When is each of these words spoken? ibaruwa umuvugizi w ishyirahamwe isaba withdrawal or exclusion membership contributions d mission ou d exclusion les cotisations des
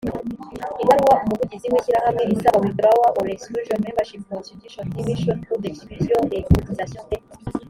ibaruwa 0.83 1.13
umuvugizi 1.23 1.67
w 1.69 1.75
ishyirahamwe 1.79 2.23
isaba 2.35 2.61
withdrawal 2.61 3.11
or 3.19 3.25
exclusion 3.35 3.77
membership 3.85 4.21
contributions 4.31 4.91
d 4.93 4.95
mission 5.07 5.37
ou 5.51 5.57
d 5.61 5.65
exclusion 5.71 6.19
les 6.31 6.43
cotisations 6.53 7.07
des 7.09 7.21